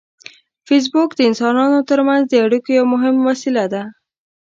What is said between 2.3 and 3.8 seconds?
اړیکو یو مهم وسیله